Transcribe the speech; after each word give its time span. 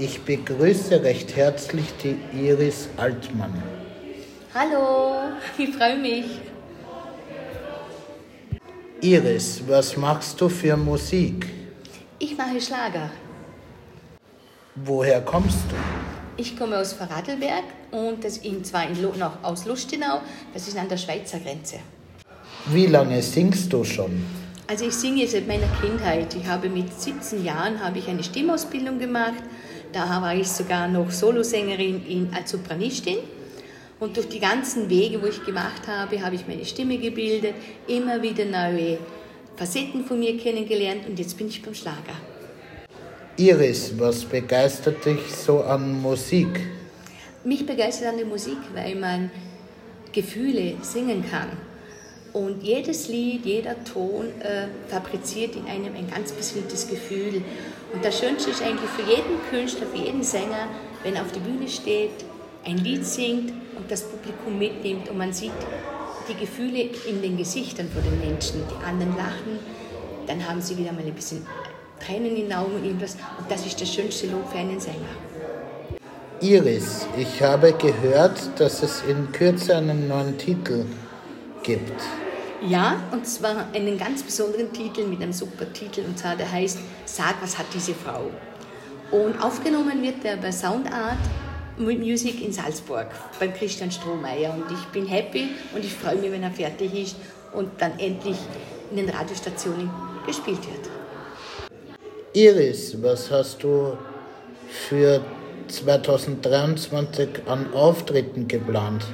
Ich 0.00 0.20
begrüße 0.20 1.02
recht 1.02 1.34
herzlich 1.34 1.86
die 2.04 2.16
Iris 2.32 2.88
Altmann. 2.96 3.60
Hallo, 4.54 5.32
ich 5.58 5.74
freue 5.74 5.98
mich. 5.98 6.24
Iris, 9.00 9.60
was 9.66 9.96
machst 9.96 10.40
du 10.40 10.48
für 10.48 10.76
Musik? 10.76 11.48
Ich 12.20 12.36
mache 12.38 12.60
Schlager. 12.60 13.10
Woher 14.76 15.20
kommst 15.20 15.64
du? 15.68 15.74
Ich 16.36 16.56
komme 16.56 16.78
aus 16.78 16.92
Vorarlberg 16.92 17.64
und 17.90 18.22
das 18.22 18.36
in, 18.36 18.62
zwar 18.62 18.88
in, 18.88 19.02
noch 19.18 19.42
aus 19.42 19.66
Lustenau, 19.66 20.20
das 20.54 20.68
ist 20.68 20.78
an 20.78 20.88
der 20.88 20.96
Schweizer 20.96 21.40
Grenze. 21.40 21.80
Wie 22.66 22.86
lange 22.86 23.20
singst 23.20 23.72
du 23.72 23.82
schon? 23.82 24.24
Also 24.68 24.84
ich 24.84 24.94
singe 24.94 25.26
seit 25.26 25.48
meiner 25.48 25.66
Kindheit. 25.80 26.36
Ich 26.36 26.46
habe 26.46 26.68
mit 26.68 26.92
17 26.92 27.42
Jahren 27.42 27.82
habe 27.82 27.98
ich 27.98 28.06
eine 28.06 28.22
Stimmausbildung 28.22 28.98
gemacht. 28.98 29.42
Da 29.92 30.20
war 30.20 30.34
ich 30.34 30.48
sogar 30.48 30.88
noch 30.88 31.10
Solosängerin 31.10 32.06
in, 32.06 32.28
als 32.34 32.50
Sopranistin. 32.50 33.18
Und 34.00 34.16
durch 34.16 34.28
die 34.28 34.38
ganzen 34.38 34.88
Wege, 34.88 35.20
wo 35.20 35.26
ich 35.26 35.44
gemacht 35.44 35.88
habe, 35.88 36.22
habe 36.22 36.36
ich 36.36 36.46
meine 36.46 36.64
Stimme 36.64 36.98
gebildet, 36.98 37.54
immer 37.88 38.22
wieder 38.22 38.44
neue 38.44 38.98
Facetten 39.56 40.04
von 40.04 40.20
mir 40.20 40.36
kennengelernt 40.38 41.08
und 41.08 41.18
jetzt 41.18 41.36
bin 41.36 41.48
ich 41.48 41.60
beim 41.62 41.74
Schlager. 41.74 42.14
Iris, 43.36 43.92
was 43.98 44.24
begeistert 44.24 45.04
dich 45.04 45.34
so 45.34 45.62
an 45.62 46.00
Musik? 46.00 46.48
Mich 47.44 47.66
begeistert 47.66 48.08
an 48.08 48.18
der 48.18 48.26
Musik, 48.26 48.58
weil 48.74 48.94
man 48.94 49.30
Gefühle 50.12 50.74
singen 50.82 51.24
kann. 51.28 51.48
Und 52.38 52.62
jedes 52.62 53.08
Lied, 53.08 53.44
jeder 53.44 53.82
Ton 53.82 54.26
äh, 54.40 54.68
fabriziert 54.86 55.56
in 55.56 55.66
einem 55.66 55.96
ein 55.96 56.08
ganz 56.08 56.30
bestimmtes 56.30 56.86
Gefühl. 56.86 57.42
Und 57.92 58.04
das 58.04 58.20
Schönste 58.20 58.50
ist 58.50 58.62
eigentlich 58.62 58.88
für 58.90 59.02
jeden 59.02 59.42
Künstler, 59.50 59.88
für 59.88 59.98
jeden 59.98 60.22
Sänger, 60.22 60.68
wenn 61.02 61.16
er 61.16 61.22
auf 61.22 61.32
der 61.32 61.40
Bühne 61.40 61.66
steht, 61.66 62.12
ein 62.64 62.78
Lied 62.78 63.04
singt 63.04 63.50
und 63.76 63.90
das 63.90 64.02
Publikum 64.02 64.56
mitnimmt 64.56 65.08
und 65.08 65.18
man 65.18 65.32
sieht 65.32 65.50
die 66.28 66.34
Gefühle 66.34 66.90
in 67.08 67.22
den 67.22 67.36
Gesichtern 67.36 67.88
von 67.88 68.04
den 68.04 68.20
Menschen. 68.20 68.62
Die 68.70 68.86
anderen 68.86 69.16
lachen, 69.16 69.58
dann 70.28 70.48
haben 70.48 70.60
sie 70.60 70.78
wieder 70.78 70.92
mal 70.92 71.02
ein 71.02 71.14
bisschen 71.14 71.44
Tränen 71.98 72.36
in 72.36 72.48
den 72.48 72.52
Augen 72.52 72.76
und 72.76 72.84
irgendwas. 72.84 73.16
Und 73.36 73.50
das 73.50 73.66
ist 73.66 73.80
das 73.80 73.92
schönste 73.92 74.28
Lob 74.28 74.48
für 74.48 74.58
einen 74.58 74.78
Sänger. 74.78 74.96
Iris, 76.40 77.08
ich 77.16 77.42
habe 77.42 77.72
gehört, 77.72 78.60
dass 78.60 78.84
es 78.84 79.02
in 79.08 79.32
Kürze 79.32 79.76
einen 79.76 80.06
neuen 80.06 80.38
Titel 80.38 80.84
gibt. 81.64 82.00
Ja, 82.60 83.00
und 83.12 83.24
zwar 83.24 83.68
einen 83.72 83.96
ganz 83.96 84.24
besonderen 84.24 84.72
Titel 84.72 85.04
mit 85.04 85.22
einem 85.22 85.32
super 85.32 85.72
Titel, 85.72 86.00
und 86.00 86.18
zwar 86.18 86.34
der 86.34 86.50
heißt 86.50 86.78
Sag, 87.04 87.40
was 87.40 87.56
hat 87.56 87.66
diese 87.72 87.94
Frau? 87.94 88.30
Und 89.12 89.40
aufgenommen 89.40 90.02
wird 90.02 90.24
er 90.24 90.36
bei 90.36 90.50
Soundart 90.50 91.18
Music 91.78 92.44
in 92.44 92.52
Salzburg 92.52 93.06
beim 93.38 93.54
Christian 93.54 93.92
Strohmeier. 93.92 94.52
Und 94.52 94.64
ich 94.72 94.84
bin 94.86 95.06
happy 95.06 95.50
und 95.72 95.84
ich 95.84 95.94
freue 95.94 96.16
mich, 96.16 96.32
wenn 96.32 96.42
er 96.42 96.50
fertig 96.50 96.92
ist 96.94 97.16
und 97.54 97.70
dann 97.78 97.96
endlich 97.98 98.36
in 98.90 98.96
den 98.96 99.08
Radiostationen 99.08 99.88
gespielt 100.26 100.58
wird. 100.66 100.90
Iris, 102.32 103.00
was 103.00 103.30
hast 103.30 103.62
du 103.62 103.96
für 104.68 105.22
2023 105.68 107.28
an 107.46 107.72
Auftritten 107.72 108.48
geplant? 108.48 109.04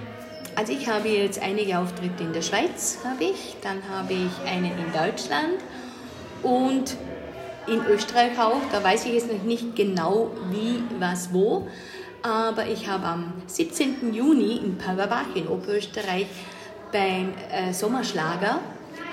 Also 0.56 0.72
ich 0.72 0.88
habe 0.88 1.08
jetzt 1.08 1.42
einige 1.42 1.78
Auftritte 1.78 2.22
in 2.22 2.32
der 2.32 2.42
Schweiz, 2.42 2.98
habe 3.04 3.24
ich, 3.24 3.56
dann 3.60 3.82
habe 3.90 4.12
ich 4.12 4.48
einen 4.48 4.70
in 4.78 4.92
Deutschland 4.92 5.58
und 6.42 6.96
in 7.66 7.84
Österreich 7.86 8.38
auch. 8.38 8.60
Da 8.70 8.82
weiß 8.82 9.06
ich 9.06 9.14
jetzt 9.14 9.32
noch 9.32 9.42
nicht 9.42 9.74
genau 9.74 10.30
wie, 10.50 10.82
was, 11.00 11.32
wo. 11.32 11.66
Aber 12.22 12.66
ich 12.66 12.88
habe 12.88 13.04
am 13.04 13.32
17. 13.46 14.14
Juni 14.14 14.58
in 14.58 14.78
Pavabach 14.78 15.34
in 15.34 15.48
Oberösterreich 15.48 16.26
beim 16.92 17.32
äh, 17.50 17.72
Sommerschlager 17.72 18.60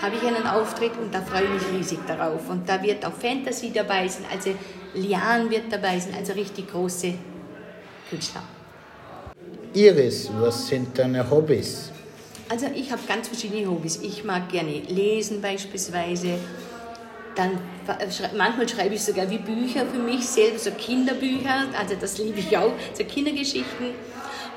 habe 0.01 0.15
ich 0.15 0.21
einen 0.21 0.45
Auftritt 0.45 0.91
und 0.97 1.13
da 1.13 1.21
freue 1.21 1.43
ich 1.43 1.49
mich 1.49 1.79
riesig 1.79 1.99
darauf. 2.07 2.49
Und 2.49 2.69
da 2.69 2.81
wird 2.81 3.03
auch 3.05 3.13
Fantasy 3.13 3.71
dabei 3.73 4.07
sein, 4.07 4.25
also 4.31 4.53
Lian 4.93 5.49
wird 5.49 5.71
dabei 5.71 5.99
sein, 5.99 6.13
also 6.17 6.33
richtig 6.33 6.71
große 6.71 7.15
Künstler. 8.09 8.43
Iris, 9.73 10.29
was 10.37 10.67
sind 10.67 10.97
deine 10.97 11.29
Hobbys? 11.29 11.91
Also 12.49 12.65
ich 12.75 12.91
habe 12.91 13.01
ganz 13.07 13.29
verschiedene 13.29 13.69
Hobbys. 13.69 14.01
Ich 14.01 14.25
mag 14.25 14.49
gerne 14.49 14.81
lesen 14.89 15.41
beispielsweise. 15.41 16.35
Dann 17.35 17.51
manchmal 18.35 18.67
schreibe 18.67 18.95
ich 18.95 19.03
sogar 19.03 19.29
wie 19.29 19.37
Bücher 19.37 19.85
für 19.85 19.99
mich 19.99 20.25
selbst, 20.25 20.65
so 20.65 20.71
Kinderbücher. 20.71 21.67
Also 21.79 21.95
das 21.99 22.17
liebe 22.17 22.39
ich 22.39 22.57
auch, 22.57 22.73
so 22.93 23.05
Kindergeschichten. 23.05 23.91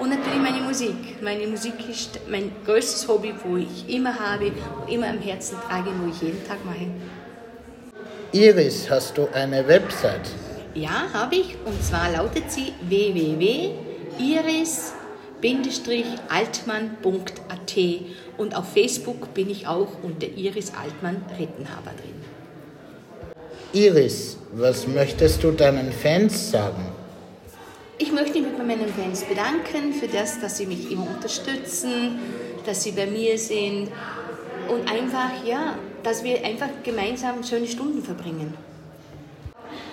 Und 0.01 0.11
natürlich 0.11 0.41
meine 0.41 0.61
Musik. 0.61 1.23
Meine 1.23 1.47
Musik 1.47 1.75
ist 1.89 2.19
mein 2.29 2.51
größtes 2.67 3.07
Hobby, 3.07 3.33
wo 3.45 3.57
ich 3.57 3.89
immer 3.89 4.19
habe, 4.19 4.51
immer 4.89 5.09
am 5.09 5.21
Herzen 5.21 5.59
trage, 5.69 5.91
wo 6.03 6.11
ich 6.11 6.21
jeden 6.23 6.45
Tag 6.45 6.65
mache. 6.65 6.89
Iris, 8.33 8.91
hast 8.91 9.17
du 9.17 9.29
eine 9.33 9.69
Website? 9.69 10.29
Ja, 10.75 11.05
habe 11.13 11.37
ich. 11.37 11.55
Und 11.65 11.81
zwar 11.85 12.11
lautet 12.11 12.51
sie 12.51 12.73
www.iris-altmann.at. 15.45 17.77
Und 18.37 18.57
auf 18.57 18.73
Facebook 18.73 19.33
bin 19.35 19.49
ich 19.51 19.67
auch 19.67 19.89
unter 20.03 20.27
Iris 20.27 20.73
Altmann 20.75 21.23
Rittenhaber 21.39 21.93
drin. 21.97 22.15
Iris, 23.73 24.37
was 24.53 24.89
möchtest 24.89 25.45
du 25.45 25.51
deinen 25.51 25.93
Fans 25.93 26.51
sagen? 26.51 26.87
Ich 27.99 28.13
möchte 28.13 28.41
mich 28.41 28.53
bei 28.57 28.65
meinen 28.65 28.89
Fans 28.89 29.25
bedanken 29.25 29.93
für 29.93 30.09
das, 30.09 30.41
dass 30.41 30.57
sie 30.59 30.67
mich 30.67 30.91
immer 30.91 31.07
unterstützen, 31.15 32.19
dass 32.67 32.83
sie 32.83 32.91
bei 32.93 33.07
mir 33.07 33.39
sind 33.39 33.89
und 34.69 34.91
einfach, 34.91 35.31
ja, 35.47 35.79
dass 36.03 36.25
wir 36.25 36.45
einfach 36.45 36.71
gemeinsam 36.83 37.45
schöne 37.45 37.69
Stunden 37.69 38.03
verbringen. 38.03 38.55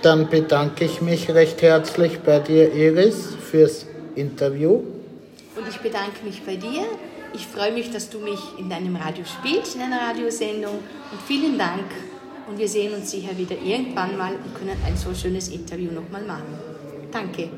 Dann 0.02 0.30
bedanke 0.30 0.86
ich 0.86 1.02
mich 1.02 1.30
recht 1.30 1.62
herzlich 1.62 2.22
bei 2.22 2.40
dir, 2.40 2.74
Iris, 2.74 3.36
fürs 3.52 3.86
Interview. 4.16 4.82
Und 5.56 5.68
ich 5.68 5.78
bedanke 5.80 6.24
mich 6.24 6.44
bei 6.44 6.56
dir. 6.56 6.86
Ich 7.34 7.48
freue 7.48 7.72
mich, 7.72 7.92
dass 7.92 8.10
du 8.10 8.20
mich 8.20 8.40
in 8.58 8.70
deinem 8.70 8.96
Radio 8.96 9.24
spielst, 9.26 9.76
in 9.76 9.82
einer 9.82 10.02
Radiosendung. 10.02 10.80
Und 11.12 11.22
vielen 11.28 11.58
Dank. 11.58 11.86
Und 12.48 12.58
wir 12.58 12.68
sehen 12.68 12.94
uns 12.94 13.12
sicher 13.12 13.38
wieder 13.38 13.56
irgendwann 13.58 14.18
mal 14.18 14.34
und 14.34 14.56
können 14.56 14.78
ein 14.86 14.98
so 14.98 15.14
schönes 15.14 15.50
Interview 15.50 15.92
nochmal 15.92 16.24
machen. 16.24 16.60
Danke. 17.12 17.50